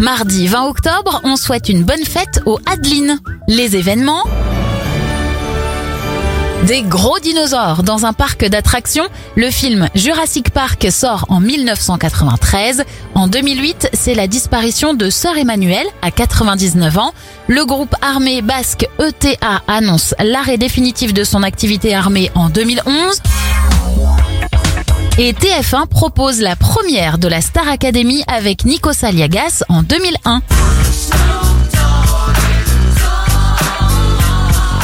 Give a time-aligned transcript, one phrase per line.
[0.00, 3.18] Mardi 20 octobre, on souhaite une bonne fête aux Adeline.
[3.48, 4.22] Les événements?
[6.66, 9.08] Des gros dinosaures dans un parc d'attractions.
[9.36, 12.84] Le film Jurassic Park sort en 1993.
[13.16, 17.12] En 2008, c'est la disparition de Sœur Emmanuel à 99 ans.
[17.48, 23.20] Le groupe armé basque ETA annonce l'arrêt définitif de son activité armée en 2011.
[25.20, 30.42] Et TF1 propose la première de la Star Academy avec Nico Saliagas en 2001.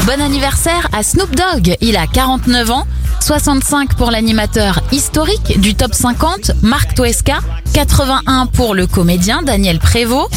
[0.05, 2.84] Bon anniversaire à Snoop Dogg, il a 49 ans.
[3.20, 7.38] 65 pour l'animateur historique du top 50, Marc Toesca.
[7.72, 10.34] 81 pour le comédien Daniel Prévost.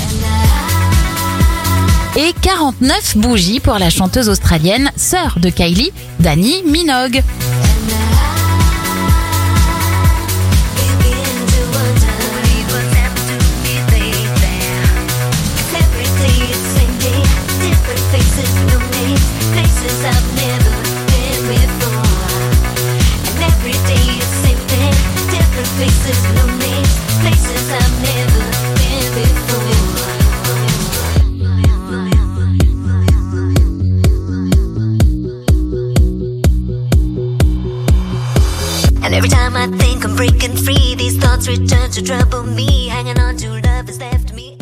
[2.17, 7.23] Et 49 bougies pour la chanteuse australienne, sœur de Kylie, Dani Minogue.
[40.17, 42.87] Breaking free, these thoughts return to trouble me.
[42.87, 44.57] Hanging on to love has left me.